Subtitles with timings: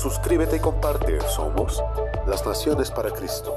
[0.00, 1.18] Suscríbete y comparte.
[1.34, 1.82] Somos
[2.28, 3.56] las Naciones para Cristo.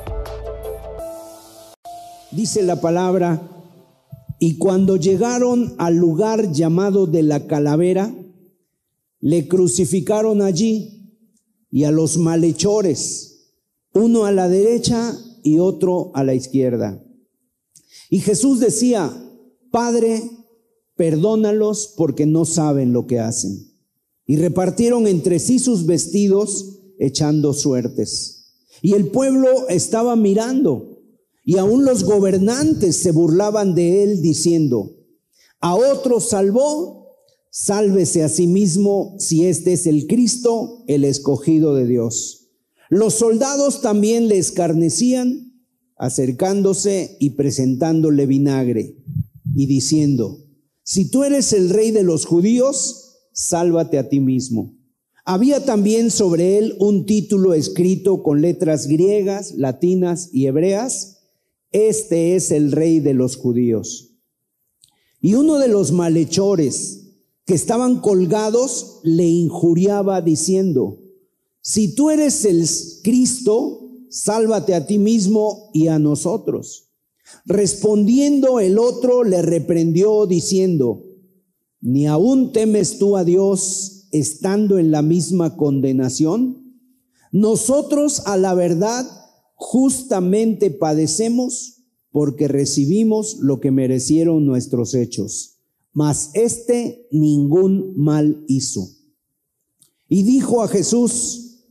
[2.31, 3.39] Dice la palabra,
[4.39, 8.11] y cuando llegaron al lugar llamado de la calavera,
[9.19, 11.15] le crucificaron allí
[11.69, 13.53] y a los malhechores,
[13.93, 17.03] uno a la derecha y otro a la izquierda.
[18.09, 19.13] Y Jesús decía,
[19.69, 20.23] Padre,
[20.95, 23.70] perdónalos porque no saben lo que hacen
[24.31, 28.53] y repartieron entre sí sus vestidos echando suertes.
[28.81, 31.01] Y el pueblo estaba mirando
[31.43, 34.95] y aún los gobernantes se burlaban de él diciendo,
[35.59, 37.17] a otro salvó,
[37.49, 42.51] sálvese a sí mismo si este es el Cristo, el escogido de Dios.
[42.89, 45.61] Los soldados también le escarnecían,
[45.97, 48.95] acercándose y presentándole vinagre
[49.53, 50.37] y diciendo,
[50.83, 54.75] si tú eres el rey de los judíos, sálvate a ti mismo.
[55.23, 61.19] Había también sobre él un título escrito con letras griegas, latinas y hebreas.
[61.71, 64.15] Este es el rey de los judíos.
[65.19, 67.01] Y uno de los malhechores
[67.45, 70.99] que estaban colgados le injuriaba diciendo,
[71.61, 72.67] si tú eres el
[73.03, 76.89] Cristo, sálvate a ti mismo y a nosotros.
[77.45, 81.03] Respondiendo el otro le reprendió diciendo,
[81.81, 86.79] ¿Ni aún temes tú a Dios estando en la misma condenación?
[87.31, 89.05] Nosotros a la verdad
[89.55, 95.59] justamente padecemos porque recibimos lo que merecieron nuestros hechos,
[95.93, 98.87] mas este ningún mal hizo.
[100.09, 101.63] Y dijo a Jesús,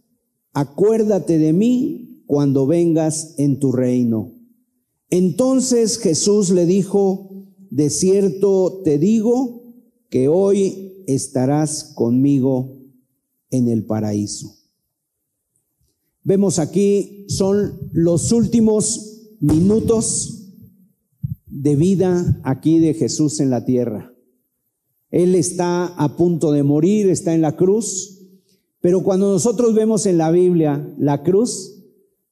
[0.53, 4.33] acuérdate de mí cuando vengas en tu reino.
[5.11, 9.60] Entonces Jesús le dijo, de cierto te digo,
[10.11, 12.77] que hoy estarás conmigo
[13.51, 14.57] en el paraíso.
[16.23, 20.49] Vemos aquí, son los últimos minutos
[21.47, 24.13] de vida aquí de Jesús en la tierra.
[25.11, 28.19] Él está a punto de morir, está en la cruz,
[28.81, 31.85] pero cuando nosotros vemos en la Biblia la cruz,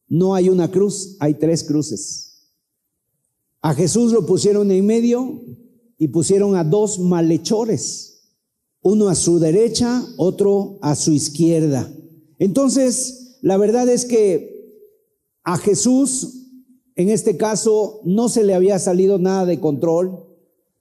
[0.08, 2.48] no hay una cruz, hay tres cruces.
[3.60, 5.42] A Jesús lo pusieron en medio,
[5.98, 8.36] y pusieron a dos malhechores,
[8.82, 11.92] uno a su derecha, otro a su izquierda.
[12.38, 14.58] Entonces, la verdad es que
[15.42, 16.46] a Jesús,
[16.94, 20.24] en este caso, no se le había salido nada de control.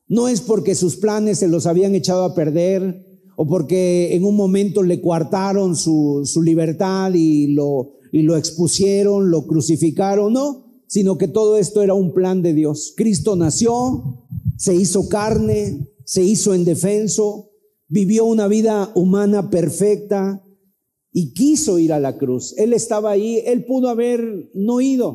[0.07, 4.35] No es porque sus planes se los habían echado a perder o porque en un
[4.35, 11.17] momento le coartaron su, su libertad y lo, y lo expusieron, lo crucificaron, no, sino
[11.17, 12.94] que todo esto era un plan de Dios.
[12.95, 14.26] Cristo nació,
[14.57, 17.51] se hizo carne, se hizo indefenso,
[17.88, 20.44] vivió una vida humana perfecta
[21.12, 22.53] y quiso ir a la cruz.
[22.57, 25.13] Él estaba ahí, él pudo haber no ido.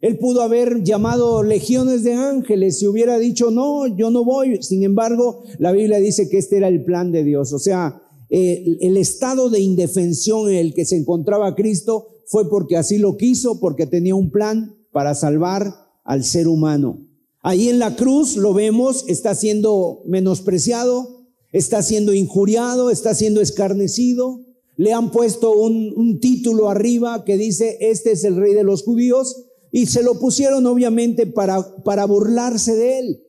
[0.00, 4.62] Él pudo haber llamado legiones de ángeles y hubiera dicho, no, yo no voy.
[4.62, 7.52] Sin embargo, la Biblia dice que este era el plan de Dios.
[7.52, 8.00] O sea,
[8.30, 13.60] el estado de indefensión en el que se encontraba Cristo fue porque así lo quiso,
[13.60, 17.09] porque tenía un plan para salvar al ser humano.
[17.42, 24.40] Ahí en la cruz lo vemos, está siendo menospreciado, está siendo injuriado, está siendo escarnecido.
[24.76, 29.46] Le han puesto un, título arriba que dice, este es el rey de los judíos,
[29.72, 33.22] y se lo pusieron obviamente para, para burlarse de él.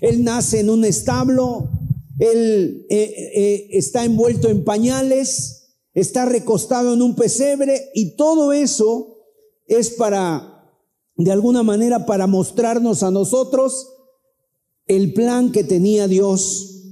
[0.00, 1.68] Él nace en un establo,
[2.20, 9.18] él eh, eh, está envuelto en pañales, está recostado en un pesebre, y todo eso
[9.66, 10.47] es para
[11.18, 13.88] de alguna manera para mostrarnos a nosotros
[14.86, 16.84] el plan que tenía Dios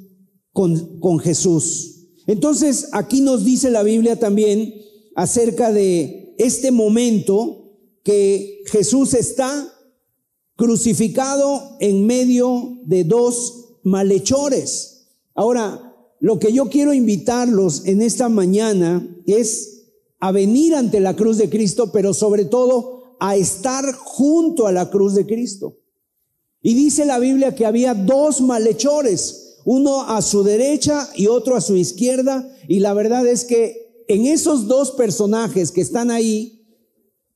[0.53, 2.09] con, con Jesús.
[2.27, 4.75] Entonces, aquí nos dice la Biblia también
[5.15, 9.73] acerca de este momento que Jesús está
[10.57, 15.07] crucificado en medio de dos malhechores.
[15.35, 19.85] Ahora, lo que yo quiero invitarlos en esta mañana es
[20.19, 24.91] a venir ante la cruz de Cristo, pero sobre todo a estar junto a la
[24.91, 25.79] cruz de Cristo.
[26.63, 31.61] Y dice la Biblia que había dos malhechores, uno a su derecha y otro a
[31.61, 36.65] su izquierda, y la verdad es que en esos dos personajes que están ahí,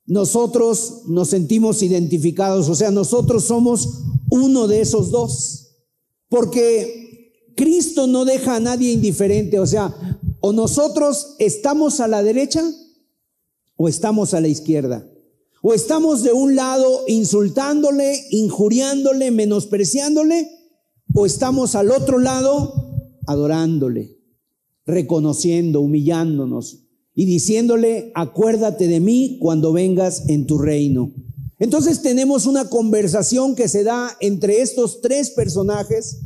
[0.06, 5.76] nosotros nos sentimos identificados, o sea, nosotros somos uno de esos dos,
[6.28, 9.94] porque Cristo no deja a nadie indiferente, o sea,
[10.40, 12.62] o nosotros estamos a la derecha
[13.76, 15.09] o estamos a la izquierda.
[15.62, 20.48] O estamos de un lado insultándole, injuriándole, menospreciándole,
[21.14, 22.72] o estamos al otro lado
[23.26, 24.16] adorándole,
[24.86, 31.12] reconociendo, humillándonos y diciéndole, acuérdate de mí cuando vengas en tu reino.
[31.58, 36.20] Entonces tenemos una conversación que se da entre estos tres personajes,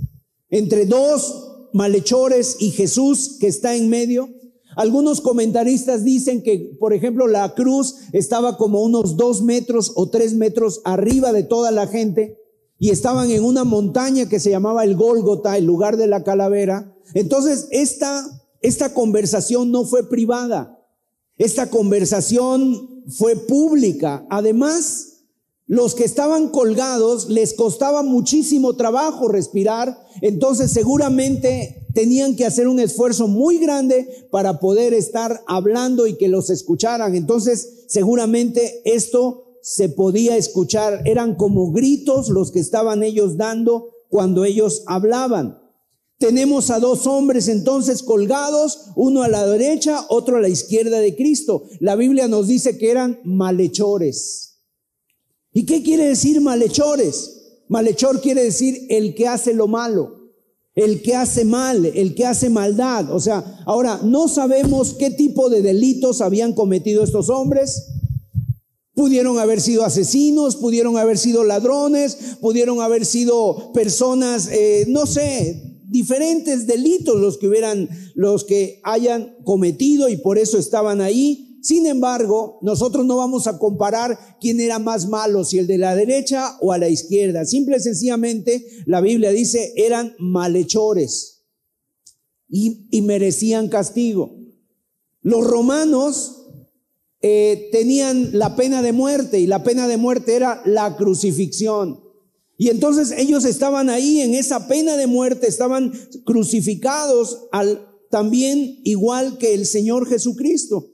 [0.49, 4.29] entre dos malhechores y Jesús que está en medio.
[4.77, 10.35] Algunos comentaristas dicen que, por ejemplo, la cruz estaba como unos dos metros o tres
[10.35, 12.39] metros arriba de toda la gente
[12.79, 16.95] y estaban en una montaña que se llamaba el Gólgota, el lugar de la calavera.
[17.15, 18.27] Entonces, esta,
[18.61, 20.79] esta conversación no fue privada,
[21.37, 24.27] esta conversación fue pública.
[24.31, 25.15] Además,
[25.67, 32.81] los que estaban colgados les costaba muchísimo trabajo respirar, entonces seguramente tenían que hacer un
[32.81, 37.15] esfuerzo muy grande para poder estar hablando y que los escucharan.
[37.15, 44.45] Entonces seguramente esto se podía escuchar, eran como gritos los que estaban ellos dando cuando
[44.45, 45.59] ellos hablaban.
[46.19, 51.17] Tenemos a dos hombres entonces colgados, uno a la derecha, otro a la izquierda de
[51.17, 51.65] Cristo.
[51.81, 54.61] La Biblia nos dice que eran malhechores.
[55.53, 57.63] ¿Y qué quiere decir malhechores?
[57.69, 60.14] Malhechor quiere decir el que hace lo malo,
[60.75, 63.11] el que hace mal, el que hace maldad.
[63.13, 67.91] O sea, ahora no sabemos qué tipo de delitos habían cometido estos hombres.
[68.95, 75.81] Pudieron haber sido asesinos, pudieron haber sido ladrones, pudieron haber sido personas, eh, no sé,
[75.89, 81.54] diferentes delitos los que hubieran, los que hayan cometido y por eso estaban ahí.
[81.65, 85.97] Sin embargo, nosotros no vamos a comparar quién era más malo, si el de la
[85.97, 87.47] derecha o a la izquierda.
[87.47, 91.47] Simple y sencillamente, la Biblia dice, eran malhechores
[92.51, 94.37] y, merecían castigo.
[95.23, 96.49] Los romanos
[97.23, 101.99] eh, tenían la pena de muerte y la pena de muerte era la crucifixión.
[102.59, 105.95] Y entonces ellos estaban ahí en esa pena de muerte, estaban
[106.27, 110.91] crucificados al, también igual que el Señor Jesucristo.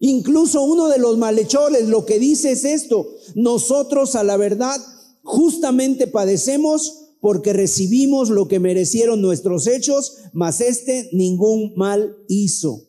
[0.00, 4.80] Incluso uno de los malhechores lo que dice es esto, nosotros a la verdad
[5.22, 12.84] justamente padecemos porque recibimos lo que merecieron nuestros hechos, mas este ningún mal hizo.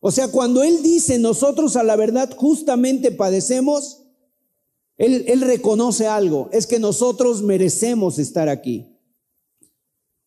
[0.00, 3.98] O sea, cuando él dice nosotros a la verdad justamente padecemos,
[4.96, 8.86] él, reconoce algo, es que nosotros merecemos estar aquí.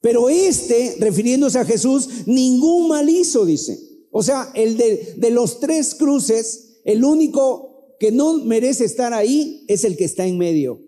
[0.01, 3.92] Pero este, refiriéndose a Jesús, ningún mal hizo, dice.
[4.15, 9.65] O sea, el de, de los tres cruces, el único que no merece estar ahí
[9.67, 10.81] es el que está en medio.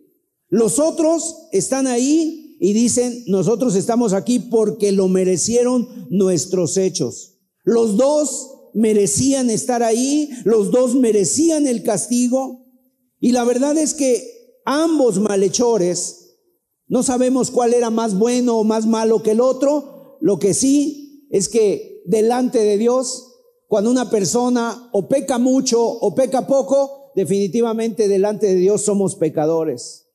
[0.47, 7.39] Los otros están ahí y dicen, nosotros estamos aquí porque lo merecieron nuestros hechos.
[7.63, 12.67] Los dos merecían estar ahí, los dos merecían el castigo.
[13.19, 16.37] Y la verdad es que ambos malhechores,
[16.87, 21.27] no sabemos cuál era más bueno o más malo que el otro, lo que sí
[21.31, 23.33] es que delante de Dios,
[23.67, 30.07] cuando una persona o peca mucho o peca poco, definitivamente delante de Dios somos pecadores.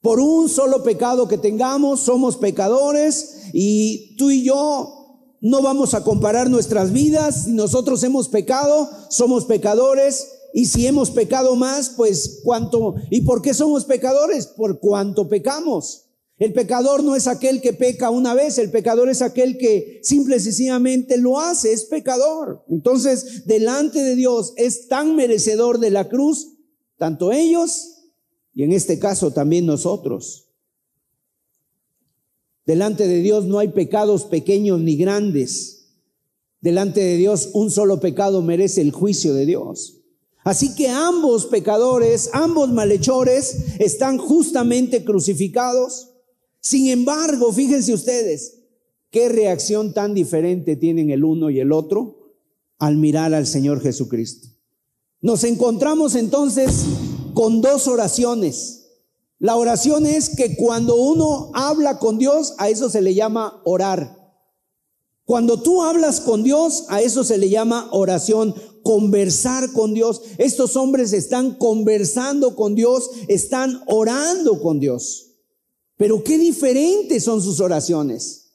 [0.00, 5.02] Por un solo pecado que tengamos, somos pecadores y tú y yo
[5.40, 7.44] no vamos a comparar nuestras vidas.
[7.44, 10.28] Si nosotros hemos pecado, somos pecadores.
[10.54, 12.94] Y si hemos pecado más, pues cuánto.
[13.10, 14.46] ¿Y por qué somos pecadores?
[14.46, 16.11] Por cuánto pecamos.
[16.42, 20.38] El pecador no es aquel que peca una vez, el pecador es aquel que simple
[20.38, 22.64] y sencillamente lo hace, es pecador.
[22.68, 26.48] Entonces, delante de Dios es tan merecedor de la cruz,
[26.98, 28.10] tanto ellos
[28.52, 30.48] y en este caso también nosotros.
[32.66, 35.92] Delante de Dios no hay pecados pequeños ni grandes.
[36.60, 40.00] Delante de Dios un solo pecado merece el juicio de Dios.
[40.42, 46.08] Así que ambos pecadores, ambos malhechores están justamente crucificados.
[46.62, 48.60] Sin embargo, fíjense ustedes,
[49.10, 52.36] qué reacción tan diferente tienen el uno y el otro
[52.78, 54.48] al mirar al Señor Jesucristo.
[55.20, 56.84] Nos encontramos entonces
[57.34, 58.90] con dos oraciones.
[59.40, 64.22] La oración es que cuando uno habla con Dios, a eso se le llama orar.
[65.24, 68.54] Cuando tú hablas con Dios, a eso se le llama oración,
[68.84, 70.22] conversar con Dios.
[70.38, 75.31] Estos hombres están conversando con Dios, están orando con Dios.
[76.02, 78.54] Pero qué diferentes son sus oraciones.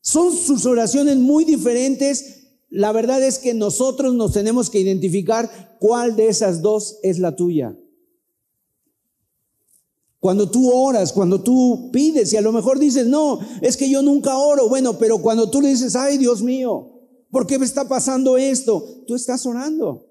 [0.00, 2.42] Son sus oraciones muy diferentes
[2.74, 7.36] la verdad es que nosotros nos tenemos que identificar cuál de esas dos es la
[7.36, 7.76] tuya.
[10.18, 14.00] Cuando tú oras, cuando tú pides y a lo mejor dices, no, es que yo
[14.00, 14.70] nunca oro.
[14.70, 19.04] Bueno, pero cuando tú le dices, ay Dios mío, ¿por qué me está pasando esto?
[19.06, 20.08] Tú estás orando.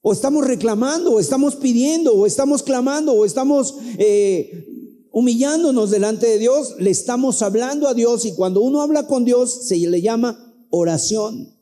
[0.00, 4.71] O estamos reclamando, o estamos pidiendo, o estamos clamando, o estamos eh,
[5.12, 6.74] humillándonos delante de Dios.
[6.78, 11.54] Le estamos hablando a Dios y cuando uno habla con Dios se le llama oración.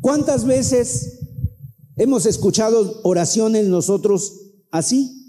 [0.00, 1.20] ¿Cuántas veces
[1.96, 4.34] hemos escuchado oraciones nosotros
[4.70, 5.20] así?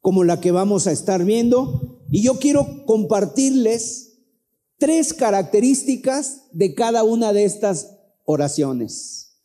[0.00, 2.02] como la que vamos a estar viendo.
[2.10, 4.18] Y yo quiero compartirles
[4.78, 9.36] tres características de cada una de estas oraciones.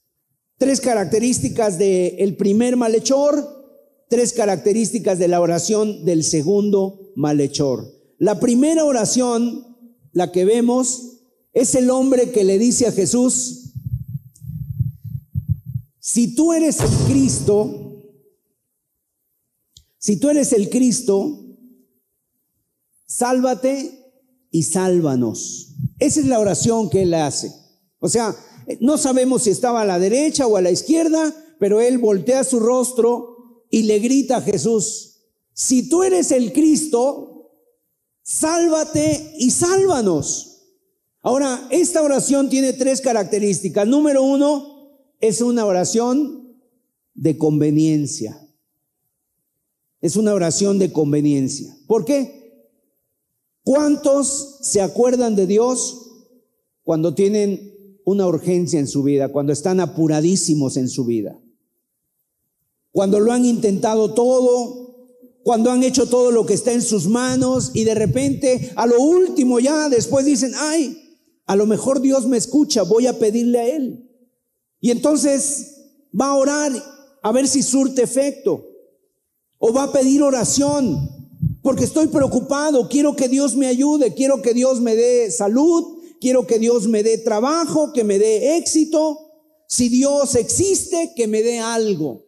[0.57, 3.54] Tres características del primer malhechor,
[4.09, 7.91] tres características de la oración del segundo malhechor.
[8.17, 9.77] La primera oración,
[10.11, 11.21] la que vemos,
[11.53, 13.73] es el hombre que le dice a Jesús,
[15.99, 18.03] si tú eres el Cristo,
[19.97, 21.57] si tú eres el Cristo,
[23.07, 24.05] sálvate
[24.51, 25.75] y sálvanos.
[25.99, 27.51] Esa es la oración que él hace.
[27.99, 28.35] O sea,
[28.79, 32.59] no sabemos si estaba a la derecha o a la izquierda, pero él voltea su
[32.59, 33.34] rostro
[33.75, 35.17] y le grita a Jesús,
[35.51, 37.51] si tú eres el Cristo,
[38.23, 40.61] sálvate y sálvanos.
[41.21, 43.85] Ahora, esta oración tiene tres características.
[43.85, 46.57] Número uno, es una oración
[47.15, 48.47] de conveniencia.
[49.99, 51.77] Es una oración de conveniencia.
[51.85, 52.71] ¿Por qué?
[53.65, 56.11] ¿Cuántos se acuerdan de Dios
[56.83, 61.37] cuando tienen una urgencia en su vida, cuando están apuradísimos en su vida?
[62.95, 65.09] Cuando lo han intentado todo,
[65.43, 69.01] cuando han hecho todo lo que está en sus manos y de repente a lo
[69.01, 70.97] último ya después dicen, ay,
[71.45, 74.09] a lo mejor Dios me escucha, voy a pedirle a Él.
[74.79, 75.75] Y entonces
[76.17, 76.71] va a orar
[77.21, 78.65] a ver si surte efecto
[79.57, 80.97] o va a pedir oración
[81.61, 86.47] porque estoy preocupado, quiero que Dios me ayude, quiero que Dios me dé salud, quiero
[86.47, 89.19] que Dios me dé trabajo, que me dé éxito.
[89.67, 92.24] Si Dios existe, que me dé algo.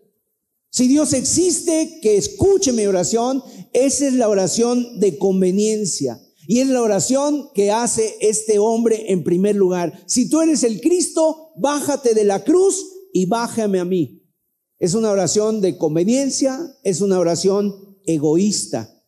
[0.78, 3.44] Si Dios existe, que escuche mi oración.
[3.74, 6.22] Esa es la oración de conveniencia.
[6.48, 10.04] Y es la oración que hace este hombre en primer lugar.
[10.06, 14.22] Si tú eres el Cristo, bájate de la cruz y bájame a mí.
[14.78, 19.04] Es una oración de conveniencia, es una oración egoísta.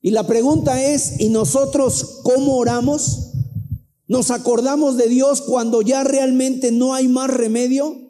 [0.00, 3.30] Y la pregunta es, ¿y nosotros cómo oramos?
[4.08, 8.01] ¿Nos acordamos de Dios cuando ya realmente no hay más remedio?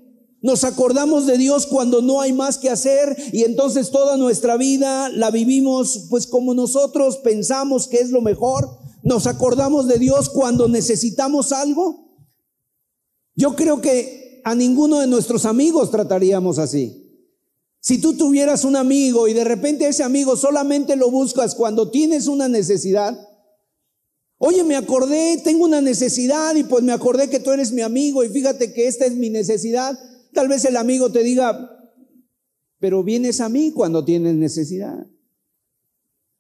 [0.43, 5.09] Nos acordamos de Dios cuando no hay más que hacer y entonces toda nuestra vida
[5.09, 8.69] la vivimos pues como nosotros pensamos que es lo mejor.
[9.05, 12.09] Nos acordamos de Dios cuando necesitamos algo.
[13.37, 16.99] Yo creo que a ninguno de nuestros amigos trataríamos así.
[17.81, 22.27] Si tú tuvieras un amigo y de repente ese amigo solamente lo buscas cuando tienes
[22.27, 23.17] una necesidad,
[24.39, 28.25] oye, me acordé, tengo una necesidad y pues me acordé que tú eres mi amigo
[28.25, 29.99] y fíjate que esta es mi necesidad,
[30.33, 31.91] tal vez el amigo te diga,
[32.79, 35.07] pero vienes a mí cuando tienes necesidad.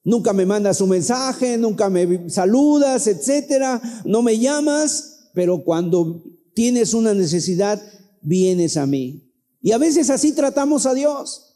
[0.04, 6.92] Nunca me mandas un mensaje, nunca me saludas, etcétera, no me llamas, pero cuando tienes
[6.92, 7.80] una necesidad,
[8.20, 9.32] vienes a mí.
[9.60, 11.51] Y a veces así tratamos a Dios.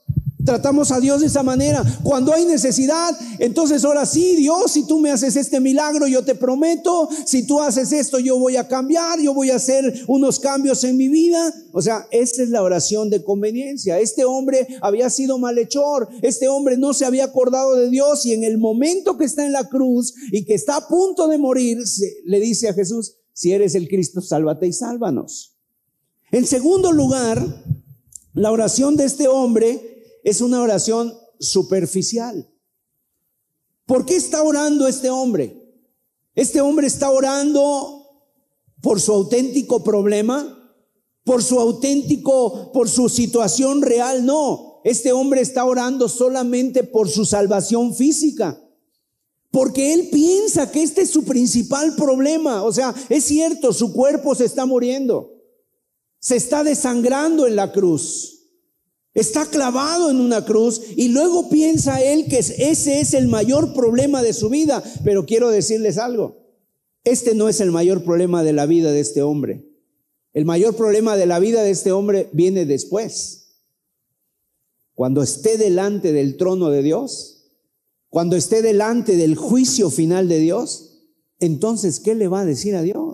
[0.47, 1.85] Tratamos a Dios de esa manera.
[2.05, 6.37] Cuando hay necesidad, entonces ahora sí, Dios, si tú me haces este milagro, yo te
[6.37, 10.85] prometo, si tú haces esto, yo voy a cambiar, yo voy a hacer unos cambios
[10.85, 11.53] en mi vida.
[11.73, 13.99] O sea, esta es la oración de conveniencia.
[13.99, 18.45] Este hombre había sido malhechor, este hombre no se había acordado de Dios y en
[18.45, 21.79] el momento que está en la cruz y que está a punto de morir,
[22.25, 25.59] le dice a Jesús, si eres el Cristo, sálvate y sálvanos.
[26.31, 27.45] En segundo lugar,
[28.33, 29.96] la oración de este hombre
[30.27, 32.51] es una oración superficial.
[33.87, 35.57] ¿Por qué está orando este hombre?
[36.35, 38.25] Este hombre está orando
[38.83, 40.75] por su auténtico problema,
[41.23, 44.27] por su auténtico, por su situación real.
[44.27, 48.61] No, este hombre está orando solamente por su salvación física.
[49.53, 52.65] Porque él piensa que este es su principal problema.
[52.65, 55.37] O sea, es cierto, su cuerpo se está muriendo.
[56.19, 58.36] Se está desangrando en la cruz.
[59.17, 64.23] Está clavado en una cruz y luego piensa él que ese es el mayor problema
[64.23, 64.85] de su vida.
[65.03, 66.37] Pero quiero decirles algo.
[67.03, 69.69] Este no es el mayor problema de la vida de este hombre.
[70.33, 73.63] El mayor problema de la vida de este hombre viene después.
[74.95, 77.37] Cuando esté delante del trono de Dios
[78.17, 81.03] cuando esté delante del juicio final de Dios,
[81.39, 83.06] entonces, ¿qué le va a decir a Dios?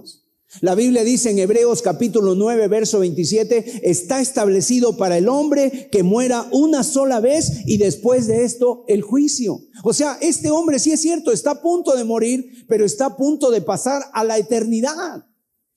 [0.60, 6.02] La Biblia dice en Hebreos capítulo 9, verso 27, está establecido para el hombre que
[6.02, 9.60] muera una sola vez y después de esto el juicio.
[9.82, 13.16] O sea, este hombre sí es cierto, está a punto de morir, pero está a
[13.16, 15.26] punto de pasar a la eternidad.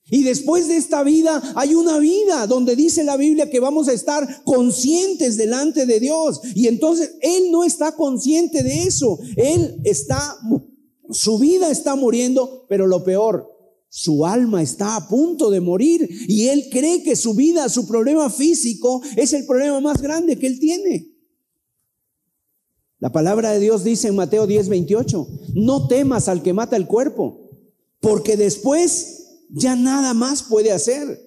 [0.08, 3.92] Y después de esta vida hay una vida donde dice la Biblia que vamos a
[3.94, 6.42] estar conscientes delante de Dios.
[6.54, 9.18] Y entonces Él no está consciente de eso.
[9.36, 10.36] Él está,
[11.10, 13.55] su vida está muriendo, pero lo peor,
[13.88, 18.28] su alma está a punto de morir y él cree que su vida, su problema
[18.30, 21.16] físico es el problema más grande que él tiene.
[22.98, 26.86] La palabra de Dios dice en Mateo 10, 28, no temas al que mata el
[26.86, 27.50] cuerpo,
[28.00, 31.22] porque después ya nada más puede hacer.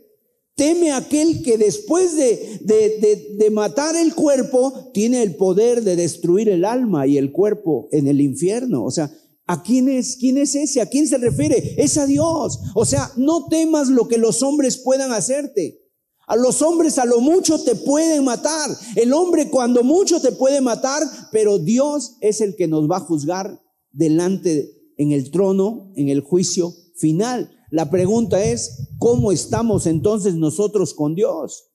[0.56, 6.50] Teme aquel que después de, de, de, matar el cuerpo tiene el poder de destruir
[6.50, 8.84] el alma y el cuerpo en el infierno.
[8.84, 9.10] O sea,
[9.50, 10.16] ¿A quién es?
[10.16, 10.80] ¿Quién es ese?
[10.80, 11.74] ¿A quién se refiere?
[11.76, 12.60] Es a Dios.
[12.76, 15.82] O sea, no temas lo que los hombres puedan hacerte.
[16.28, 18.70] A los hombres a lo mucho te pueden matar.
[18.96, 21.02] El hombre cuando mucho te puede matar,
[21.32, 23.60] pero Dios es el que nos va a juzgar
[23.92, 27.52] delante en el trono, en el juicio final.
[27.72, 31.72] La pregunta es, ¿cómo estamos entonces nosotros con Dios?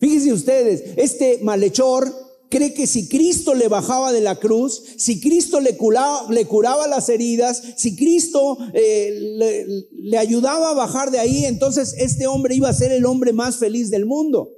[0.00, 2.12] Fíjense ustedes, este malhechor
[2.50, 6.46] cree que si Cristo le bajaba de la cruz, si Cristo le curaba, le
[6.88, 12.68] las heridas, si Cristo eh, le, ayudaba a bajar de ahí, entonces este hombre iba
[12.68, 14.50] a ser el hombre más feliz del mundo.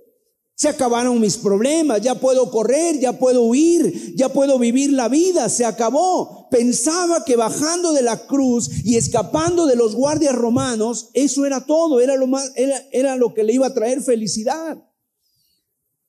[0.54, 5.48] Se acabaron mis problemas, ya puedo correr, ya puedo huir, ya puedo vivir la vida,
[5.48, 6.48] se acabó.
[6.50, 12.00] Pensaba que bajando de la cruz y escapando de los guardias romanos, eso era todo,
[12.00, 14.78] era lo, más, era, era lo que le iba a traer felicidad.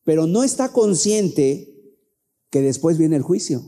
[0.09, 1.95] Pero no está consciente
[2.49, 3.63] que después viene el juicio.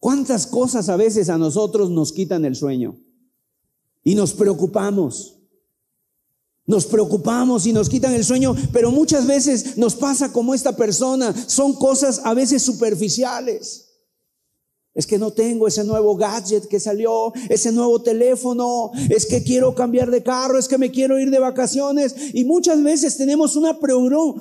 [0.00, 2.98] ¿Cuántas cosas a veces a nosotros nos quitan el sueño?
[4.02, 5.36] Y nos preocupamos.
[6.66, 11.36] Nos preocupamos y nos quitan el sueño, pero muchas veces nos pasa como esta persona.
[11.48, 13.89] Son cosas a veces superficiales.
[15.00, 19.74] Es que no tengo ese nuevo gadget que salió, ese nuevo teléfono, es que quiero
[19.74, 22.14] cambiar de carro, es que me quiero ir de vacaciones.
[22.34, 23.78] Y muchas veces tenemos una,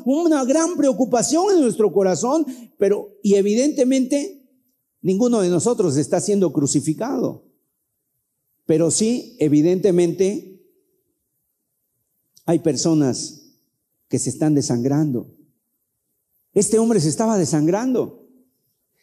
[0.03, 2.45] una gran preocupación en nuestro corazón,
[2.77, 4.49] pero y evidentemente
[5.01, 7.45] ninguno de nosotros está siendo crucificado.
[8.65, 10.61] Pero sí, evidentemente,
[12.45, 13.55] hay personas
[14.09, 15.33] que se están desangrando.
[16.53, 18.18] Este hombre se estaba desangrando.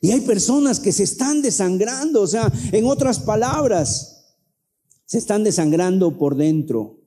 [0.01, 4.37] Y hay personas que se están desangrando, o sea, en otras palabras,
[5.05, 7.01] se están desangrando por dentro.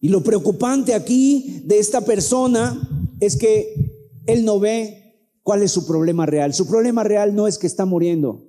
[0.00, 2.88] Y lo preocupante aquí de esta persona
[3.20, 5.04] es que él no ve
[5.42, 6.52] cuál es su problema real.
[6.52, 8.46] Su problema real no es que está muriendo.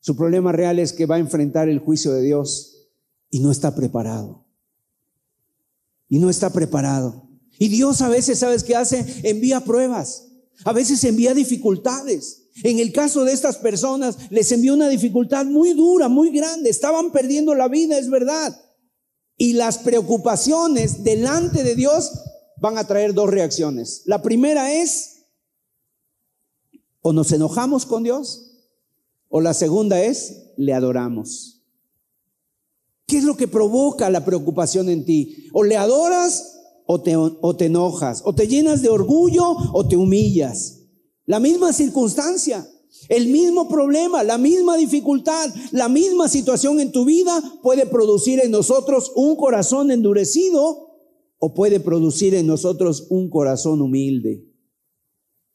[0.00, 2.90] Su problema real es que va a enfrentar el juicio de Dios
[3.30, 4.44] y no está preparado.
[6.08, 7.30] Y no está preparado.
[7.58, 9.22] Y Dios a veces, ¿sabes qué hace?
[9.22, 10.33] Envía pruebas.
[10.64, 12.42] A veces envía dificultades.
[12.62, 16.70] En el caso de estas personas, les envió una dificultad muy dura, muy grande.
[16.70, 18.60] Estaban perdiendo la vida, es verdad.
[19.36, 22.12] Y las preocupaciones delante de Dios
[22.60, 24.02] van a traer dos reacciones.
[24.06, 25.24] La primera es,
[27.00, 28.52] o nos enojamos con Dios,
[29.28, 31.62] o la segunda es, le adoramos.
[33.06, 35.48] ¿Qué es lo que provoca la preocupación en ti?
[35.52, 36.54] O le adoras
[36.86, 40.80] o te, o te enojas, o te llenas de orgullo o te humillas.
[41.26, 42.68] La misma circunstancia,
[43.08, 48.50] el mismo problema, la misma dificultad, la misma situación en tu vida puede producir en
[48.50, 50.84] nosotros un corazón endurecido
[51.38, 54.46] o puede producir en nosotros un corazón humilde,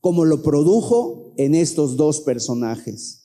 [0.02, 3.19] como lo produjo en estos dos personajes.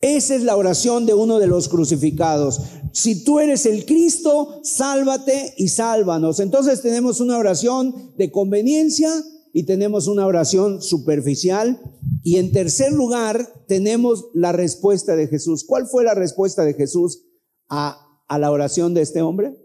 [0.00, 2.60] Esa es la oración de uno de los crucificados.
[2.92, 6.38] Si tú eres el Cristo, sálvate y sálvanos.
[6.40, 9.10] Entonces tenemos una oración de conveniencia
[9.52, 11.80] y tenemos una oración superficial.
[12.22, 15.64] Y en tercer lugar, tenemos la respuesta de Jesús.
[15.64, 17.22] ¿Cuál fue la respuesta de Jesús
[17.68, 19.56] a, a la oración de este hombre?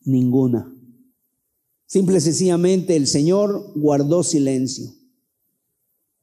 [0.00, 0.74] Ninguna.
[1.86, 4.94] Simple y sencillamente el Señor guardó silencio.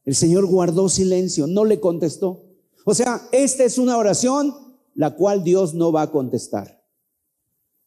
[0.03, 2.48] El Señor guardó silencio, no le contestó.
[2.85, 4.55] O sea, esta es una oración
[4.95, 6.83] la cual Dios no va a contestar.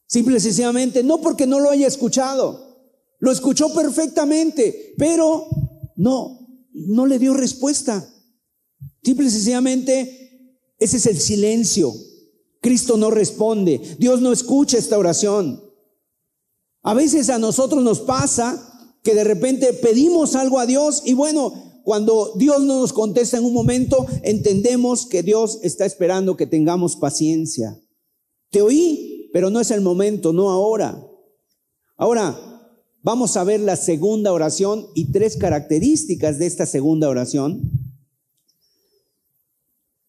[0.07, 2.73] Simple y sencillamente, no porque no lo haya escuchado,
[3.19, 5.47] lo escuchó perfectamente, pero
[5.95, 8.07] no, no le dio respuesta.
[9.03, 11.93] Simple y sencillamente, ese es el silencio.
[12.61, 15.61] Cristo no responde, Dios no escucha esta oración.
[16.81, 21.72] A veces a nosotros nos pasa que de repente pedimos algo a Dios y bueno,
[21.83, 26.95] cuando Dios no nos contesta en un momento, entendemos que Dios está esperando que tengamos
[26.95, 27.77] paciencia.
[28.49, 31.05] Te oí, pero no es el momento, no ahora.
[31.97, 32.39] Ahora,
[33.01, 37.69] vamos a ver la segunda oración y tres características de esta segunda oración.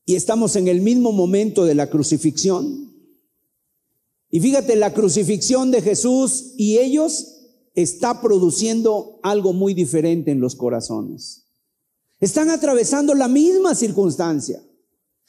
[0.06, 2.92] Y estamos en el mismo momento de la crucifixión.
[4.30, 7.34] Y fíjate, la crucifixión de Jesús y ellos
[7.74, 11.44] está produciendo algo muy diferente en los corazones.
[12.24, 14.64] Están atravesando la misma circunstancia.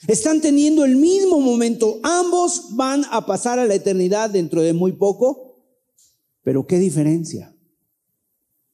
[0.07, 1.99] Están teniendo el mismo momento.
[2.03, 5.59] Ambos van a pasar a la eternidad dentro de muy poco.
[6.41, 7.53] Pero qué diferencia.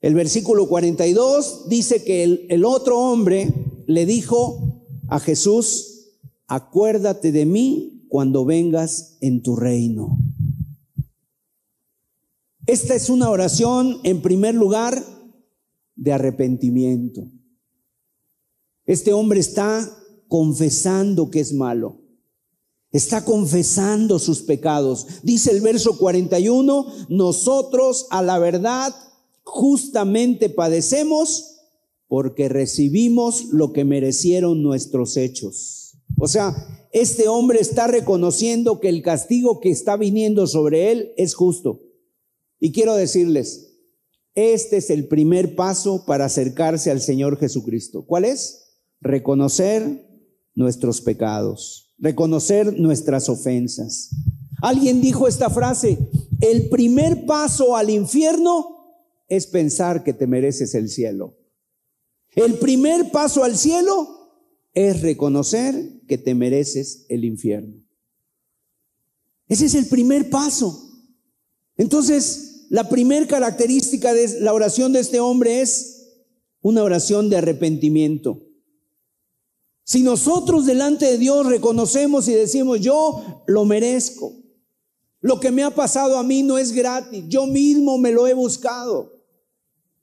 [0.02, 3.52] El versículo 42 dice que el, el otro hombre
[3.88, 6.12] le dijo a Jesús,
[6.46, 10.20] acuérdate de mí cuando vengas en tu reino.
[12.68, 15.04] Esta es una oración, en primer lugar,
[15.96, 17.28] de arrepentimiento.
[18.86, 19.90] Este hombre está
[20.28, 22.02] confesando que es malo.
[22.92, 25.08] Está confesando sus pecados.
[25.24, 28.94] Dice el verso 41, nosotros a la verdad
[29.44, 31.52] justamente padecemos
[32.08, 35.98] porque recibimos lo que merecieron nuestros hechos.
[36.20, 36.54] O sea,
[36.92, 41.82] este hombre está reconociendo que el castigo que está viniendo sobre él es justo.
[42.60, 43.78] Y quiero decirles,
[44.36, 48.06] este es el primer paso para acercarse al Señor Jesucristo.
[48.06, 48.61] ¿Cuál es?
[49.02, 50.08] Reconocer
[50.56, 54.12] nuestros pecados, reconocer nuestras ofensas.
[54.62, 55.98] Alguien dijo esta frase,
[56.40, 58.96] el primer paso al infierno
[59.28, 61.38] es pensar que te mereces el cielo.
[62.36, 64.22] El primer paso al cielo
[64.74, 67.84] es reconocer que te mereces el infierno.
[69.48, 70.90] Ese es el primer paso.
[71.76, 76.20] Entonces, la primera característica de la oración de este hombre es
[76.62, 78.51] una oración de arrepentimiento.
[79.84, 84.34] Si nosotros delante de Dios reconocemos y decimos, yo lo merezco,
[85.20, 88.34] lo que me ha pasado a mí no es gratis, yo mismo me lo he
[88.34, 89.22] buscado.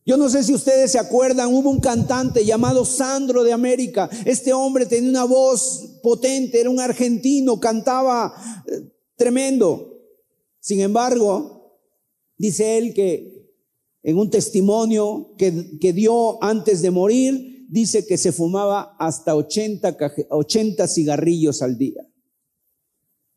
[0.08, 4.08] Yo no sé si ustedes se acuerdan, hubo un cantante llamado Sandro de América.
[4.24, 8.32] Este hombre tenía una voz potente, era un argentino, cantaba
[8.66, 10.00] eh, tremendo.
[10.60, 11.78] Sin embargo,
[12.38, 13.52] dice él que
[14.02, 19.96] en un testimonio que, que dio antes de morir, dice que se fumaba hasta 80,
[20.30, 22.08] 80 cigarrillos al día.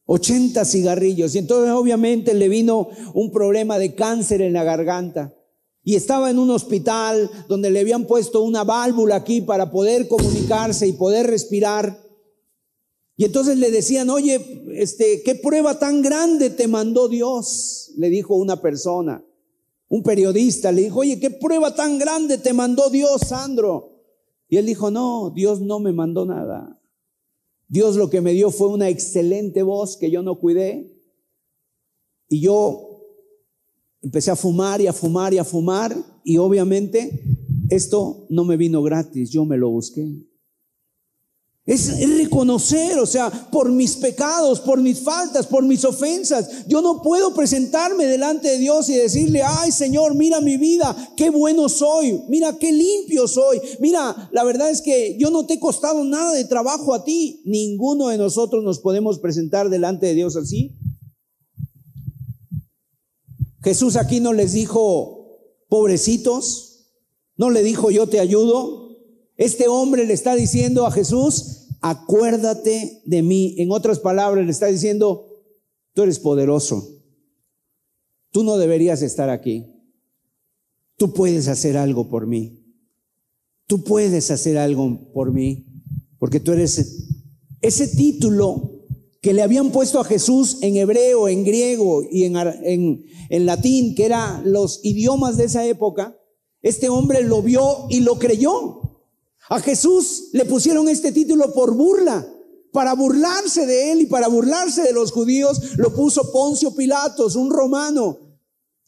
[0.06, 1.36] 80 cigarrillos.
[1.36, 5.36] Y entonces obviamente le vino un problema de cáncer en la garganta.
[5.84, 10.88] Y estaba en un hospital donde le habían puesto una válvula aquí para poder comunicarse
[10.88, 12.00] y poder respirar.
[13.18, 17.92] Y entonces le decían, oye, este, ¿qué prueba tan grande te mandó Dios?
[17.98, 19.24] Le dijo una persona,
[19.90, 23.91] un periodista, le dijo, oye, ¿qué prueba tan grande te mandó Dios, Sandro?
[24.52, 26.78] Y él dijo, no, Dios no me mandó nada.
[27.70, 30.94] Dios lo que me dio fue una excelente voz que yo no cuidé.
[32.28, 33.02] Y yo
[34.02, 35.96] empecé a fumar y a fumar y a fumar.
[36.26, 37.24] Y obviamente
[37.70, 40.06] esto no me vino gratis, yo me lo busqué.
[41.64, 46.66] Es, reconocer, o sea, por mis pecados, por mis faltas, por mis ofensas.
[46.68, 51.30] Yo no puedo presentarme delante de Dios y decirle, ay Señor, mira mi vida, qué
[51.30, 53.62] bueno soy, mira qué limpio soy.
[53.80, 57.42] Mira, la verdad es que yo no te he costado nada de trabajo a ti.
[57.46, 60.76] Ninguno de nosotros nos podemos presentar delante de Dios así.
[63.64, 65.22] Jesús aquí no les dijo,
[65.70, 66.88] pobrecitos,
[67.38, 68.91] no le dijo, yo te ayudo.
[69.38, 73.56] Este hombre le está diciendo a Jesús, acuérdate de mí.
[73.58, 75.26] En otras palabras, le está diciendo,
[75.94, 77.02] tú eres poderoso.
[78.32, 79.66] Tú no deberías estar aquí.
[80.96, 82.64] Tú puedes hacer algo por mí.
[83.68, 85.66] Tú puedes hacer algo por mí.
[86.20, 87.08] Porque tú eres
[87.62, 88.86] ese título
[89.22, 93.96] que le habían puesto a Jesús en hebreo, en griego y en, en, en latín,
[93.96, 96.18] que eran los idiomas de esa época.
[96.62, 98.81] Este hombre lo vio y lo creyó.
[99.52, 102.26] A Jesús le pusieron este título por burla.
[102.72, 107.52] Para burlarse de él y para burlarse de los judíos, lo puso Poncio Pilatos, un
[107.52, 108.18] romano.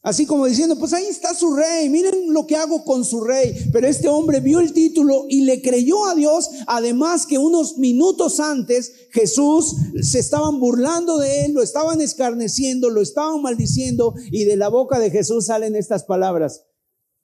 [0.00, 3.54] Así como diciendo, pues ahí está su rey, miren lo que hago con su rey.
[3.74, 8.40] Pero este hombre vio el título y le creyó a Dios, además que unos minutos
[8.40, 14.56] antes Jesús se estaban burlando de él, lo estaban escarneciendo, lo estaban maldiciendo y de
[14.56, 16.64] la boca de Jesús salen estas palabras.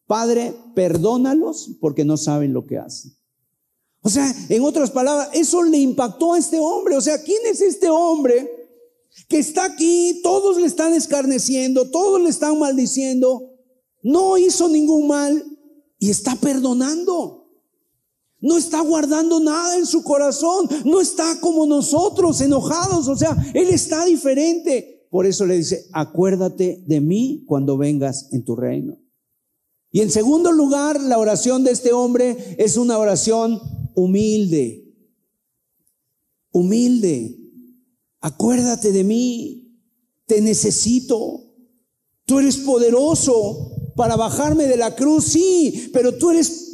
[0.07, 3.19] Padre, perdónalos porque no saben lo que hacen.
[4.03, 6.97] O sea, en otras palabras, eso le impactó a este hombre.
[6.97, 8.51] O sea, ¿quién es este hombre
[9.29, 10.21] que está aquí?
[10.23, 13.51] Todos le están escarneciendo, todos le están maldiciendo.
[14.03, 15.45] No hizo ningún mal
[15.99, 17.49] y está perdonando.
[18.41, 20.67] No está guardando nada en su corazón.
[20.87, 23.07] No está como nosotros, enojados.
[23.07, 25.07] O sea, Él está diferente.
[25.11, 28.99] Por eso le dice, acuérdate de mí cuando vengas en tu reino.
[29.91, 33.61] Y en segundo lugar, la oración de este hombre es una oración
[33.95, 34.85] humilde.
[36.53, 37.39] Humilde.
[38.21, 39.79] Acuérdate de mí.
[40.27, 41.45] Te necesito.
[42.25, 46.71] Tú eres poderoso para bajarme de la cruz, sí, pero tú eres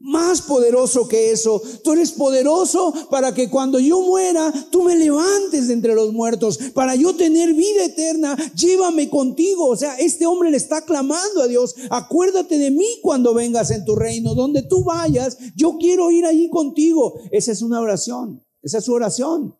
[0.00, 1.62] más poderoso que eso.
[1.84, 5.39] Tú eres poderoso para que cuando yo muera, tú me levantes
[5.70, 8.36] entre los muertos, para yo tener vida eterna.
[8.54, 9.68] Llévame contigo.
[9.68, 11.74] O sea, este hombre le está clamando a Dios.
[11.90, 14.34] Acuérdate de mí cuando vengas en tu reino.
[14.34, 17.20] Donde tú vayas, yo quiero ir allí contigo.
[17.30, 18.44] Esa es una oración.
[18.62, 19.56] Esa es su oración.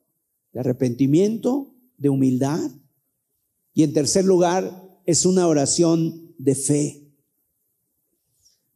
[0.53, 2.70] De arrepentimiento, de humildad.
[3.73, 7.14] Y en tercer lugar, es una oración de fe.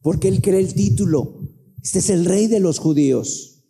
[0.01, 1.39] Porque él cree el título
[1.85, 3.63] este es el rey de los judíos.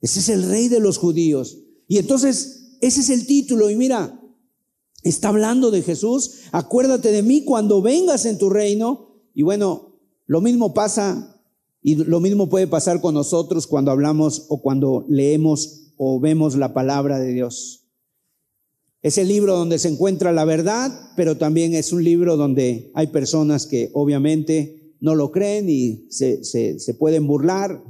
[0.00, 1.56] Este es el rey de los judíos.
[1.86, 3.70] Y entonces, ese es el título.
[3.70, 4.20] Y mira,
[5.02, 6.42] está hablando de Jesús.
[6.52, 9.22] Acuérdate de mí cuando vengas en tu reino.
[9.34, 11.36] Y bueno, lo mismo pasa
[11.82, 16.74] y lo mismo puede pasar con nosotros cuando hablamos o cuando leemos o vemos la
[16.74, 17.86] palabra de Dios.
[19.00, 23.06] Es el libro donde se encuentra la verdad, pero también es un libro donde hay
[23.08, 27.82] personas que obviamente no lo creen y se, se, pueden burlar,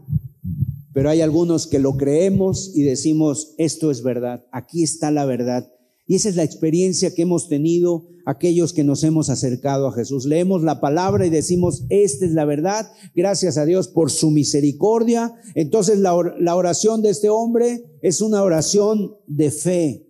[0.92, 5.70] pero hay algunos que lo creemos y decimos, esto es verdad, aquí está la verdad.
[6.06, 10.24] Y esa es la experiencia que hemos tenido aquellos que nos hemos acercado a Jesús.
[10.24, 15.34] Leemos la palabra y decimos, esta es la verdad, gracias a Dios por su misericordia.
[15.54, 20.06] Entonces la, la oración de este hombre es una oración de fe.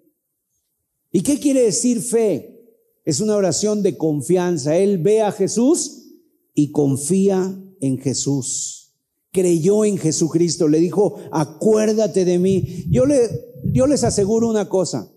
[1.10, 2.58] ¿Y qué quiere decir fe?
[3.04, 4.76] Es una oración de confianza.
[4.76, 6.12] Él ve a Jesús
[6.54, 8.87] y confía en Jesús.
[9.38, 12.86] Creyó en Jesucristo, le dijo, acuérdate de mí.
[12.90, 13.30] Yo, le,
[13.62, 15.08] yo les aseguro una cosa,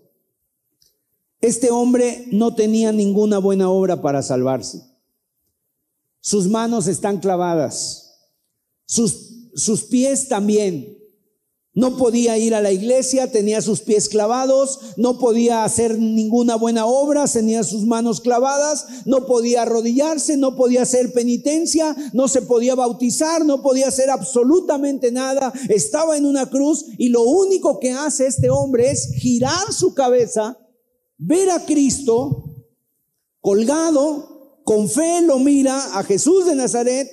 [1.40, 4.80] este hombre no tenía ninguna buena obra para salvarse.
[6.20, 8.14] Sus manos están clavadas,
[8.84, 11.01] sus, sus pies también.
[11.74, 16.84] No podía ir a la iglesia, tenía sus pies clavados, no podía hacer ninguna buena
[16.84, 22.74] obra, tenía sus manos clavadas, no podía arrodillarse, no podía hacer penitencia, no se podía
[22.74, 25.50] bautizar, no podía hacer absolutamente nada.
[25.70, 30.58] Estaba en una cruz y lo único que hace este hombre es girar su cabeza,
[31.16, 32.52] ver a Cristo
[33.40, 37.08] colgado, con fe lo mira a Jesús de Nazaret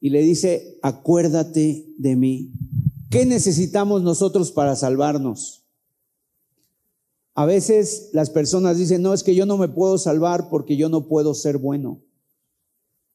[0.00, 2.52] y le dice, acuérdate de mí
[3.10, 5.64] ¿Qué necesitamos nosotros para salvarnos?
[7.34, 10.88] A veces las personas dicen, no, es que yo no me puedo salvar porque yo
[10.88, 12.00] no puedo ser bueno.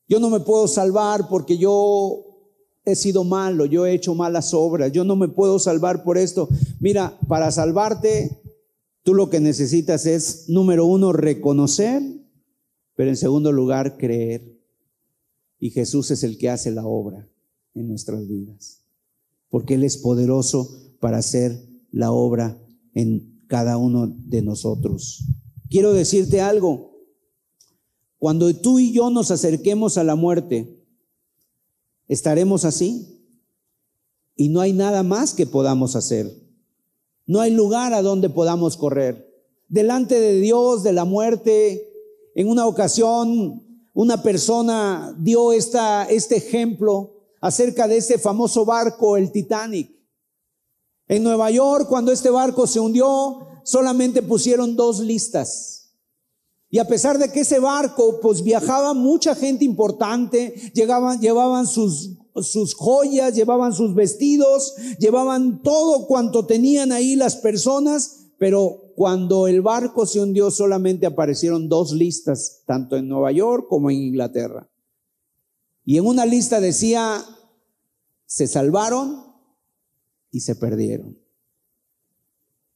[0.09, 2.25] Yo no me puedo salvar porque yo
[2.83, 6.49] he sido malo, yo he hecho malas obras, yo no me puedo salvar por esto.
[6.81, 8.41] Mira, para salvarte,
[9.01, 12.03] tú lo que necesitas es, número uno, reconocer,
[12.95, 14.59] pero en segundo lugar, creer.
[15.57, 17.29] Y Jesús es el que hace la obra
[17.73, 18.84] en nuestras vidas
[19.55, 22.61] porque Él es poderoso para hacer la obra
[22.93, 25.23] en cada uno de nosotros.
[25.69, 26.91] Quiero decirte algo,
[28.17, 30.83] cuando tú y yo nos acerquemos a la muerte,
[32.09, 33.31] estaremos así
[34.35, 36.29] y no hay nada más que podamos hacer.
[37.25, 39.25] No hay lugar a donde podamos correr.
[39.69, 41.93] Delante de Dios, de la muerte,
[42.35, 43.63] en una ocasión
[43.93, 47.14] una persona dio esta, este ejemplo
[47.45, 49.95] acerca de ese famoso barco, el Titanic.
[51.07, 55.93] En Nueva York, cuando este barco se hundió, solamente pusieron dos listas.
[56.71, 62.17] Y a pesar de que ese barco, pues viajaba mucha gente importante, llegaban, llevaban sus,
[62.41, 69.61] sus joyas, llevaban sus vestidos, llevaban todo cuanto tenían ahí las personas, pero cuando el
[69.61, 74.67] barco se hundió solamente aparecieron dos listas, tanto en Nueva York como en Inglaterra.
[75.85, 77.23] Y en una lista decía
[78.25, 79.23] se salvaron
[80.31, 81.17] y se perdieron.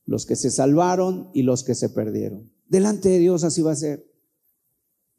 [0.05, 2.51] Los que se salvaron y los que se perdieron.
[2.67, 4.09] Delante de Dios así va a ser.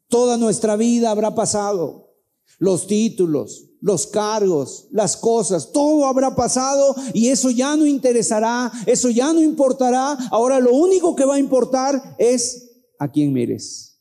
[0.07, 2.15] Toda nuestra vida habrá pasado.
[2.59, 9.09] Los títulos, los cargos, las cosas, todo habrá pasado y eso ya no interesará, eso
[9.09, 10.13] ya no importará.
[10.29, 13.99] Ahora lo único que va a importar es a quién mires,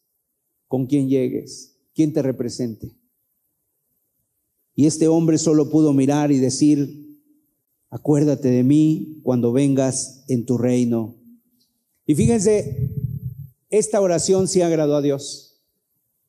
[0.68, 2.99] con quién llegues, quién te represente.
[4.80, 7.20] Y este hombre solo pudo mirar y decir,
[7.90, 11.18] acuérdate de mí cuando vengas en tu reino.
[12.06, 12.90] Y fíjense,
[13.68, 15.60] esta oración sí agradó a Dios.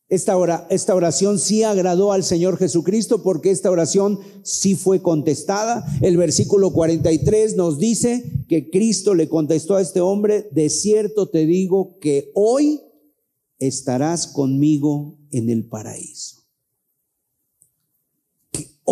[0.10, 5.86] Esta, esta oración sí agradó al Señor Jesucristo porque esta oración sí fue contestada.
[6.02, 11.46] El versículo 43 nos dice que Cristo le contestó a este hombre, de cierto te
[11.46, 12.82] digo que hoy
[13.60, 16.31] estarás conmigo en el paraíso.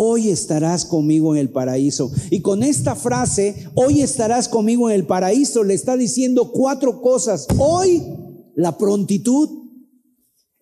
[0.02, 2.10] Hoy estarás conmigo en el paraíso.
[2.30, 7.46] Y con esta frase, hoy estarás conmigo en el paraíso, le está diciendo cuatro cosas.
[7.58, 8.02] Hoy,
[8.54, 9.50] la prontitud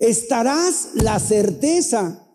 [0.00, 2.26] estarás la certeza,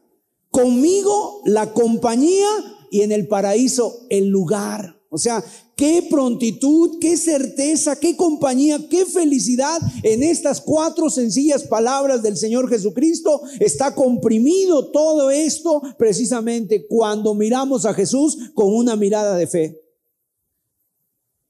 [0.49, 2.47] conmigo la compañía
[2.89, 4.92] y en el paraíso el lugar.
[5.13, 5.43] O sea,
[5.75, 12.67] qué prontitud, qué certeza, qué compañía, qué felicidad en estas cuatro sencillas palabras del Señor
[12.67, 13.41] Jesucristo.
[13.59, 19.81] Está comprimido todo esto precisamente cuando miramos a Jesús con una mirada de fe.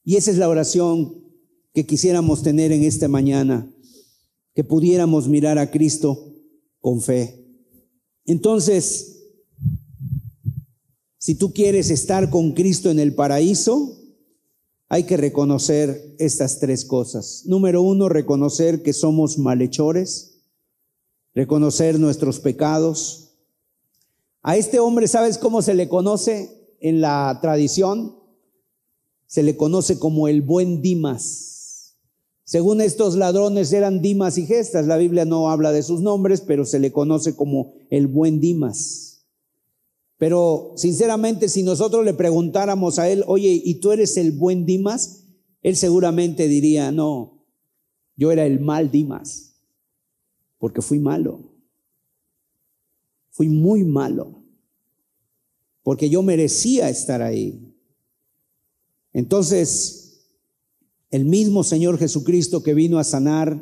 [0.03, 1.23] Y esa es la oración
[1.73, 3.73] que quisiéramos tener en esta mañana
[4.53, 6.33] que pudiéramos mirar a Cristo
[6.81, 7.47] con fe.
[8.25, 9.12] Entonces,
[11.23, 13.97] si tú quieres estar con Cristo en el paraíso,
[14.89, 17.43] hay que reconocer estas tres cosas.
[17.45, 20.41] Número uno, reconocer que somos malhechores,
[21.33, 23.37] reconocer nuestros pecados.
[24.41, 28.17] A este hombre, ¿sabes cómo se le conoce en la tradición?
[29.25, 31.95] Se le conoce como el buen Dimas.
[32.43, 34.87] Según estos ladrones eran Dimas y Gestas.
[34.87, 39.12] La Biblia no habla de sus nombres, pero se le conoce como el buen Dimas.
[40.23, 45.25] Pero sinceramente, si nosotros le preguntáramos a él, oye, ¿y tú eres el buen Dimas?
[45.61, 47.45] Él seguramente diría, no,
[48.15, 49.55] yo era el mal Dimas,
[50.59, 51.51] porque fui malo.
[53.31, 54.45] Fui muy malo,
[55.81, 57.75] porque yo merecía estar ahí.
[59.11, 60.29] Entonces,
[61.11, 63.61] el mismo Señor Jesucristo que vino a sanar,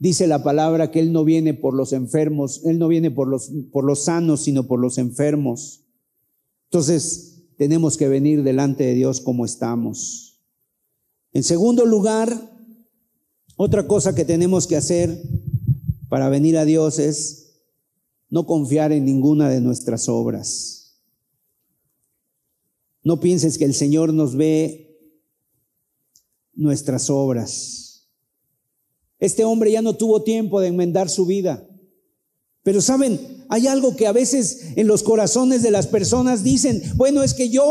[0.00, 3.52] dice la palabra que Él no viene por los enfermos, Él no viene por los,
[3.70, 5.82] por los sanos, sino por los enfermos.
[6.74, 10.42] Entonces, tenemos que venir delante de Dios como estamos.
[11.32, 12.50] En segundo lugar,
[13.54, 15.22] otra cosa que tenemos que hacer
[16.08, 17.60] para venir a Dios es
[18.28, 20.98] no confiar en ninguna de nuestras obras.
[23.04, 24.98] No pienses que el Señor nos ve
[26.54, 28.08] nuestras obras.
[29.20, 31.64] Este hombre ya no tuvo tiempo de enmendar su vida.
[32.64, 37.22] Pero saben, hay algo que a veces en los corazones de las personas dicen, bueno,
[37.22, 37.64] es que yo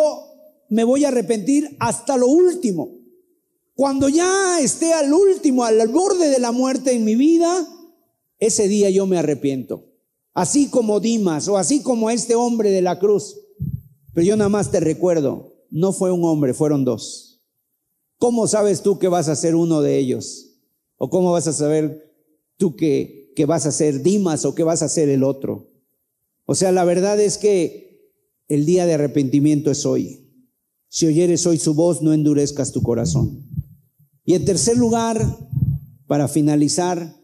[0.69, 3.01] me voy a arrepentir hasta lo último.
[3.75, 7.67] Cuando ya esté al último, al borde de la muerte en mi vida,
[8.39, 9.89] ese día yo me arrepiento.
[10.33, 13.35] Así como Dimas o así como este hombre de la cruz.
[14.13, 17.43] Pero yo nada más te recuerdo, no fue un hombre, fueron dos.
[18.19, 20.61] ¿Cómo sabes tú que vas a ser uno de ellos?
[20.95, 22.09] ¿O cómo vas a saber
[22.55, 25.72] tú que, que vas a ser Dimas o que vas a ser el otro?
[26.45, 28.11] O sea, la verdad es que
[28.47, 30.29] el día de arrepentimiento es hoy.
[30.89, 33.47] Si oyeres hoy su voz, no endurezcas tu corazón.
[34.25, 35.25] Y en tercer lugar,
[36.07, 37.19] para finalizar,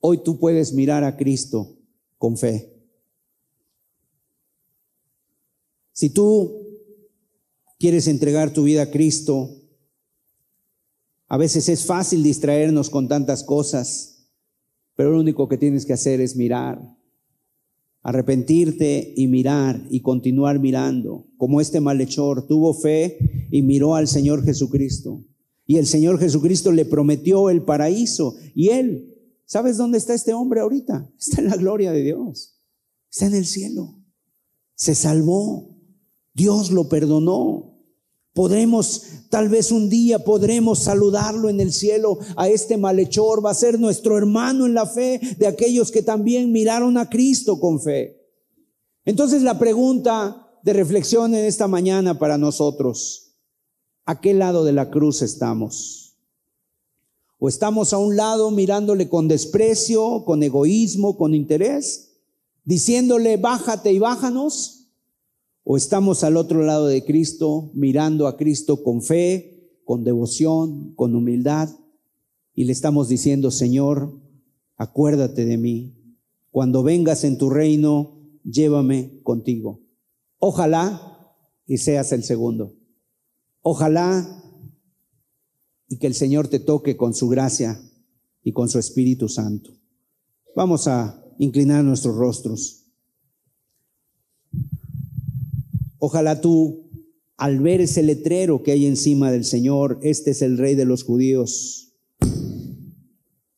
[0.00, 1.76] hoy tú puedes mirar a Cristo
[2.16, 2.74] con fe.
[5.92, 6.66] Si tú
[7.78, 9.50] quieres entregar tu vida a Cristo,
[11.28, 14.28] a veces es fácil distraernos con tantas cosas,
[14.96, 16.97] pero lo único que tienes que hacer es mirar,
[18.02, 24.44] arrepentirte y mirar y continuar mirando, como este malhechor tuvo fe y miró al Señor
[24.44, 25.24] Jesucristo.
[25.66, 28.36] Y el Señor Jesucristo le prometió el paraíso.
[28.54, 31.12] Y él, ¿sabes dónde está este hombre ahorita?
[31.18, 32.58] Está en la gloria de Dios.
[33.10, 34.00] Está en el cielo.
[34.74, 35.76] Se salvó.
[36.32, 37.67] Dios lo perdonó.
[38.38, 43.44] Podremos, tal vez un día podremos saludarlo en el cielo a este malhechor.
[43.44, 47.58] Va a ser nuestro hermano en la fe de aquellos que también miraron a Cristo
[47.58, 48.16] con fe.
[49.04, 53.34] Entonces la pregunta de reflexión en esta mañana para nosotros,
[54.04, 56.16] ¿a qué lado de la cruz estamos?
[57.40, 62.20] ¿O estamos a un lado mirándole con desprecio, con egoísmo, con interés,
[62.62, 64.77] diciéndole, bájate y bájanos?
[65.70, 71.14] O estamos al otro lado de Cristo, mirando a Cristo con fe, con devoción, con
[71.14, 71.68] humildad,
[72.54, 74.18] y le estamos diciendo, Señor,
[74.78, 75.94] acuérdate de mí.
[76.50, 79.82] Cuando vengas en tu reino, llévame contigo.
[80.38, 81.34] Ojalá
[81.66, 82.74] y seas el segundo.
[83.60, 84.42] Ojalá
[85.86, 87.78] y que el Señor te toque con su gracia
[88.42, 89.70] y con su Espíritu Santo.
[90.56, 92.87] Vamos a inclinar nuestros rostros.
[95.98, 96.90] Ojalá tú,
[97.36, 101.04] al ver ese letrero que hay encima del Señor, este es el rey de los
[101.04, 101.94] judíos,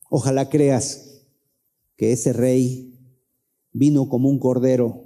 [0.09, 1.23] ojalá creas
[1.97, 2.99] que ese rey
[3.71, 5.05] vino como un cordero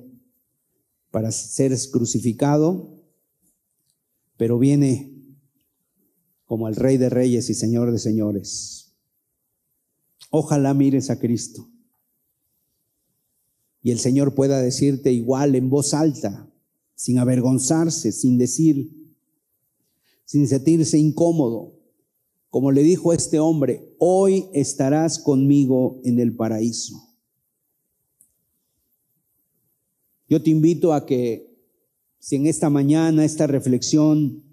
[1.12, 3.02] para ser crucificado,
[4.38, 5.16] pero viene
[6.46, 8.94] como el Rey de Reyes y Señor de Señores.
[10.30, 11.70] Ojalá mires a Cristo
[13.82, 16.45] y el Señor pueda decirte igual en voz alta,
[16.96, 18.89] sin avergonzarse, sin decir,
[20.24, 21.76] sin sentirse incómodo,
[22.50, 26.96] como le dijo este hombre, hoy estarás conmigo en el paraíso.
[30.28, 31.54] Yo te invito a que
[32.18, 34.43] si en esta mañana, esta reflexión,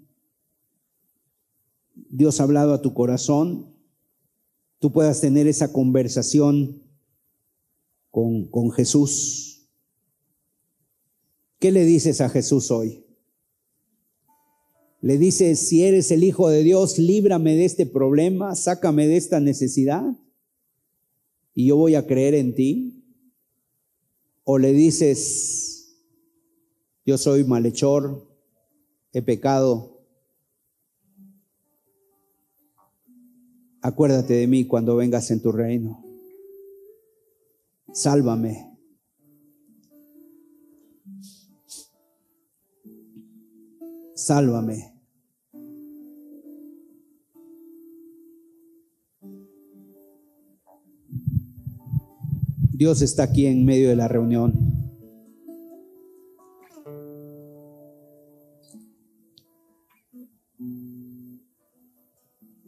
[1.95, 3.73] Dios ha hablado a tu corazón,
[4.79, 6.83] tú puedas tener esa conversación
[8.11, 9.52] con, con Jesús.
[11.63, 13.05] ¿Qué le dices a Jesús hoy?
[14.99, 19.39] Le dices, si eres el Hijo de Dios, líbrame de este problema, sácame de esta
[19.39, 20.03] necesidad
[21.53, 23.05] y yo voy a creer en ti.
[24.43, 26.03] O le dices,
[27.05, 28.27] yo soy malhechor,
[29.13, 30.05] he pecado.
[33.81, 36.03] Acuérdate de mí cuando vengas en tu reino.
[37.93, 38.72] Sálvame.
[44.25, 44.93] Sálvame.
[52.71, 54.53] Dios está aquí en medio de la reunión.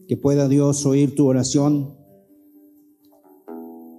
[0.09, 1.95] Que pueda Dios oír tu oración,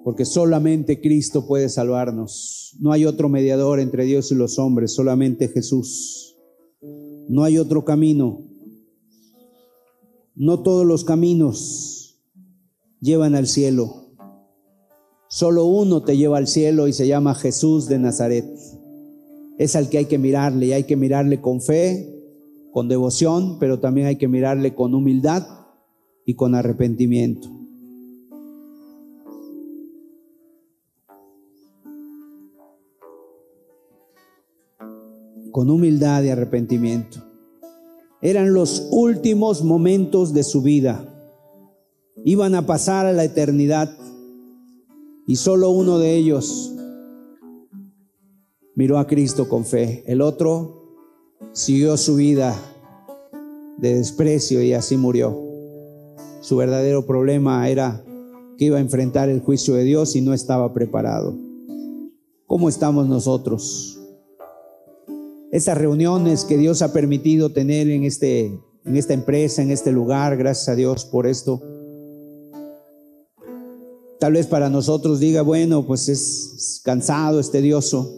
[0.05, 2.77] porque solamente Cristo puede salvarnos.
[2.81, 6.36] No hay otro mediador entre Dios y los hombres, solamente Jesús.
[7.29, 8.41] No hay otro camino.
[10.35, 12.21] No todos los caminos
[13.01, 14.07] llevan al cielo.
[15.29, 18.47] Solo uno te lleva al cielo y se llama Jesús de Nazaret.
[19.59, 22.15] Es al que hay que mirarle y hay que mirarle con fe,
[22.71, 25.47] con devoción, pero también hay que mirarle con humildad
[26.27, 27.56] y con arrepentimiento.
[35.57, 37.17] Con humildad y arrepentimiento.
[38.21, 41.03] Eran los últimos momentos de su vida.
[42.27, 43.91] Iban a pasar a la eternidad
[45.27, 46.75] y solo uno de ellos
[48.75, 50.05] miró a Cristo con fe.
[50.07, 50.93] El otro
[51.53, 52.55] siguió su vida
[53.79, 55.41] de desprecio y así murió.
[56.43, 58.05] Su verdadero problema era
[58.59, 61.35] que iba a enfrentar el juicio de Dios y no estaba preparado.
[62.47, 63.96] ¿Cómo estamos nosotros?
[65.57, 70.37] Estas reuniones que Dios ha permitido tener en, este, en esta empresa, en este lugar,
[70.37, 71.63] gracias a Dios por esto
[74.19, 78.13] Tal vez para nosotros diga, bueno, pues es cansado, es tedioso,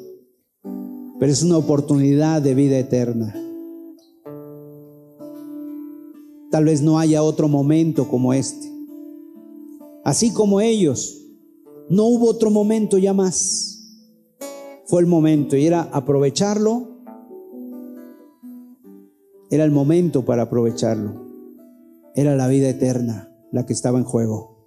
[1.19, 3.35] pero es una oportunidad de vida eterna.
[6.51, 8.73] Tal vez no haya otro momento como este.
[10.05, 11.21] Así como ellos,
[11.91, 13.75] no hubo otro momento ya más.
[14.87, 16.98] Fue el momento y era aprovecharlo.
[19.51, 21.27] Era el momento para aprovecharlo.
[22.15, 24.59] Era la vida eterna la que estaba en juego.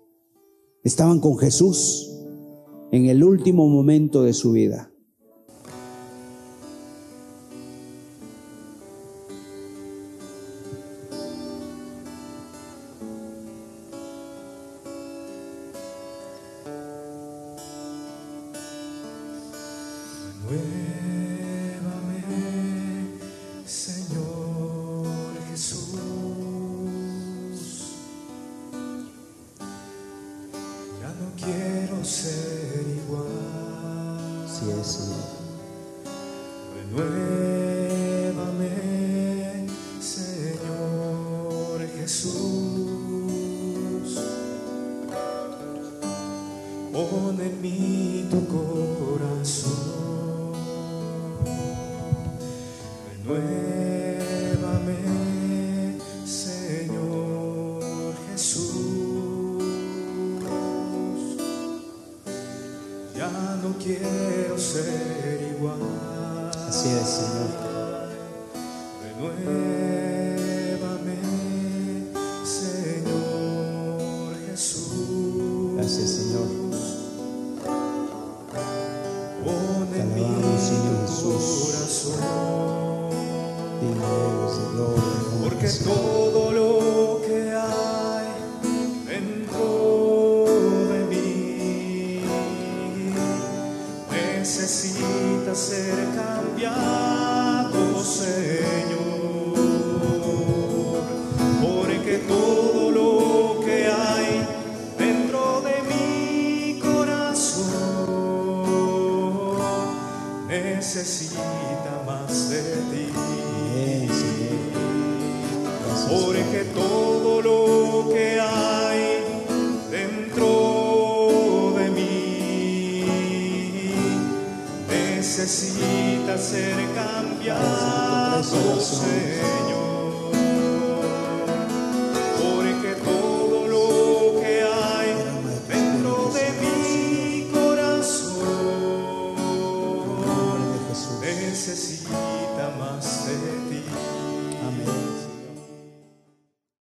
[0.84, 2.12] Estaban con Jesús
[2.92, 4.91] en el último momento de su vida.